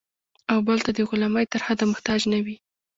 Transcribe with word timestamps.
او 0.51 0.57
بل 0.67 0.77
ته 0.85 0.91
د 0.97 0.99
غلامۍ 1.09 1.45
تر 1.53 1.61
حده 1.67 1.83
محتاج 1.91 2.21
نه 2.31 2.39
وي. 2.45 2.55